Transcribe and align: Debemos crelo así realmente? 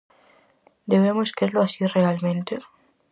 Debemos 0.91 1.29
crelo 1.37 1.59
así 1.63 1.83
realmente? 1.97 2.55